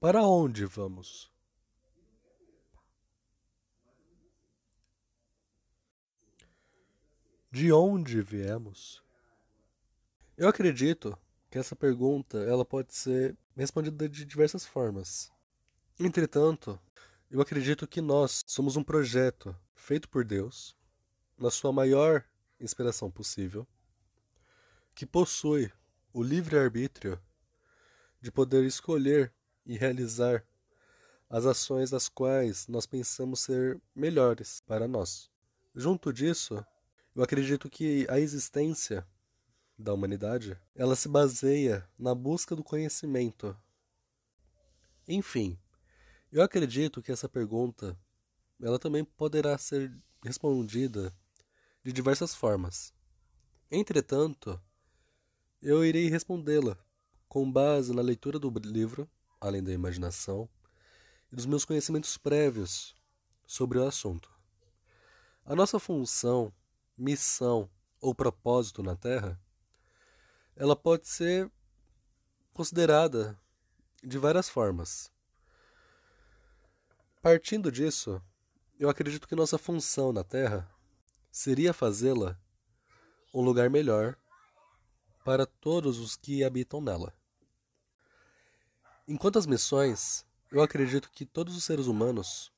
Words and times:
Para 0.00 0.22
onde 0.22 0.64
vamos? 0.64 1.28
De 7.50 7.72
onde 7.72 8.22
viemos? 8.22 9.02
Eu 10.36 10.46
acredito 10.46 11.18
que 11.50 11.58
essa 11.58 11.74
pergunta 11.74 12.38
ela 12.38 12.64
pode 12.64 12.94
ser 12.94 13.36
respondida 13.56 14.08
de 14.08 14.24
diversas 14.24 14.64
formas. 14.64 15.32
Entretanto, 15.98 16.80
eu 17.28 17.40
acredito 17.40 17.84
que 17.84 18.00
nós 18.00 18.44
somos 18.46 18.76
um 18.76 18.84
projeto 18.84 19.52
feito 19.74 20.08
por 20.08 20.24
Deus, 20.24 20.76
na 21.36 21.50
sua 21.50 21.72
maior 21.72 22.24
inspiração 22.60 23.10
possível, 23.10 23.66
que 24.94 25.04
possui 25.04 25.72
o 26.12 26.22
livre-arbítrio 26.22 27.20
de 28.20 28.30
poder 28.30 28.64
escolher 28.64 29.32
e 29.68 29.76
realizar 29.76 30.42
as 31.28 31.44
ações 31.44 31.90
das 31.90 32.08
quais 32.08 32.66
nós 32.66 32.86
pensamos 32.86 33.40
ser 33.40 33.80
melhores 33.94 34.62
para 34.62 34.88
nós. 34.88 35.30
Junto 35.74 36.12
disso, 36.12 36.64
eu 37.14 37.22
acredito 37.22 37.68
que 37.68 38.06
a 38.08 38.18
existência 38.18 39.06
da 39.78 39.92
humanidade, 39.92 40.58
ela 40.74 40.96
se 40.96 41.08
baseia 41.08 41.88
na 41.96 42.14
busca 42.14 42.56
do 42.56 42.64
conhecimento. 42.64 43.56
Enfim, 45.06 45.56
eu 46.32 46.42
acredito 46.42 47.00
que 47.00 47.12
essa 47.12 47.28
pergunta, 47.28 47.96
ela 48.60 48.78
também 48.78 49.04
poderá 49.04 49.56
ser 49.56 49.96
respondida 50.24 51.14
de 51.84 51.92
diversas 51.92 52.34
formas. 52.34 52.92
Entretanto, 53.70 54.60
eu 55.62 55.84
irei 55.84 56.08
respondê-la 56.08 56.76
com 57.28 57.50
base 57.50 57.94
na 57.94 58.02
leitura 58.02 58.38
do 58.38 58.50
livro 58.58 59.08
além 59.40 59.62
da 59.62 59.72
imaginação, 59.72 60.48
e 61.30 61.36
dos 61.36 61.46
meus 61.46 61.64
conhecimentos 61.64 62.16
prévios 62.16 62.94
sobre 63.46 63.78
o 63.78 63.86
assunto. 63.86 64.30
A 65.44 65.54
nossa 65.54 65.78
função, 65.78 66.52
missão 66.96 67.70
ou 68.00 68.14
propósito 68.14 68.82
na 68.82 68.96
Terra, 68.96 69.40
ela 70.54 70.76
pode 70.76 71.08
ser 71.08 71.50
considerada 72.52 73.38
de 74.02 74.18
várias 74.18 74.48
formas. 74.48 75.10
Partindo 77.22 77.70
disso, 77.70 78.22
eu 78.78 78.88
acredito 78.88 79.26
que 79.26 79.34
nossa 79.34 79.58
função 79.58 80.12
na 80.12 80.22
Terra 80.22 80.68
seria 81.30 81.72
fazê-la 81.72 82.38
um 83.34 83.42
lugar 83.42 83.68
melhor 83.68 84.16
para 85.24 85.44
todos 85.46 85.98
os 85.98 86.16
que 86.16 86.44
habitam 86.44 86.80
nela. 86.80 87.17
Enquanto 89.10 89.38
as 89.38 89.46
missões, 89.46 90.26
eu 90.52 90.60
acredito 90.60 91.10
que 91.10 91.24
todos 91.24 91.56
os 91.56 91.64
seres 91.64 91.86
humanos 91.86 92.52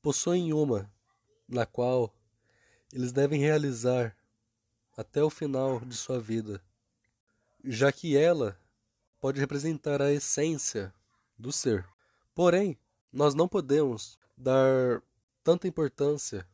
possuem 0.00 0.52
uma 0.52 0.88
na 1.48 1.66
qual 1.66 2.14
eles 2.92 3.10
devem 3.10 3.40
realizar 3.40 4.16
até 4.96 5.24
o 5.24 5.28
final 5.28 5.80
de 5.80 5.96
sua 5.96 6.20
vida, 6.20 6.62
já 7.64 7.90
que 7.90 8.16
ela 8.16 8.56
pode 9.20 9.40
representar 9.40 10.00
a 10.00 10.12
essência 10.12 10.94
do 11.36 11.50
ser. 11.50 11.84
Porém, 12.32 12.78
nós 13.12 13.34
não 13.34 13.48
podemos 13.48 14.20
dar 14.36 15.02
tanta 15.42 15.66
importância 15.66 16.48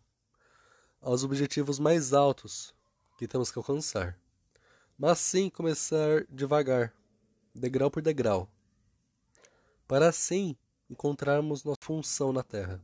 aos 1.02 1.22
objetivos 1.22 1.78
mais 1.78 2.14
altos 2.14 2.74
que 3.18 3.28
temos 3.28 3.52
que 3.52 3.58
alcançar, 3.58 4.18
mas 4.96 5.18
sim 5.18 5.50
começar 5.50 6.26
devagar, 6.30 6.94
degrau 7.54 7.90
por 7.90 8.00
degrau 8.00 8.50
para 9.92 10.08
assim 10.08 10.56
encontrarmos 10.88 11.64
nossa 11.64 11.76
função 11.82 12.32
na 12.32 12.42
Terra. 12.42 12.80